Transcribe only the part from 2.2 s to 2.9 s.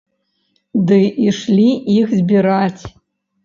збіраць.